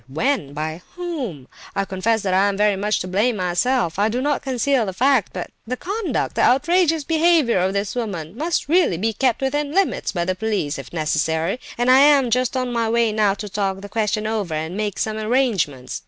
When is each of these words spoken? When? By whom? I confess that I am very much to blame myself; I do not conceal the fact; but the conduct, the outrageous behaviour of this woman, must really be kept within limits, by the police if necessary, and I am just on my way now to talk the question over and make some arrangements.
When? 0.07 0.53
By 0.55 0.81
whom? 0.95 1.47
I 1.75 1.85
confess 1.85 2.23
that 2.23 2.33
I 2.33 2.47
am 2.49 2.57
very 2.57 2.75
much 2.75 2.97
to 3.01 3.07
blame 3.07 3.35
myself; 3.37 3.99
I 3.99 4.09
do 4.09 4.19
not 4.19 4.41
conceal 4.41 4.87
the 4.87 4.93
fact; 4.93 5.31
but 5.31 5.51
the 5.67 5.77
conduct, 5.77 6.33
the 6.33 6.41
outrageous 6.41 7.03
behaviour 7.03 7.59
of 7.59 7.73
this 7.73 7.93
woman, 7.93 8.35
must 8.35 8.67
really 8.67 8.97
be 8.97 9.13
kept 9.13 9.43
within 9.43 9.73
limits, 9.75 10.11
by 10.11 10.25
the 10.25 10.33
police 10.33 10.79
if 10.79 10.91
necessary, 10.91 11.59
and 11.77 11.91
I 11.91 11.99
am 11.99 12.31
just 12.31 12.57
on 12.57 12.73
my 12.73 12.89
way 12.89 13.11
now 13.11 13.35
to 13.35 13.47
talk 13.47 13.81
the 13.81 13.89
question 13.89 14.25
over 14.25 14.55
and 14.55 14.75
make 14.75 14.97
some 14.97 15.17
arrangements. 15.19 15.99